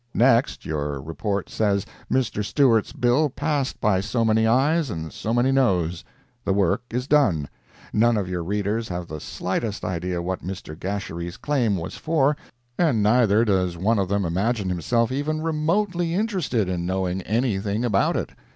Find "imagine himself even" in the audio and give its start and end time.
14.25-15.43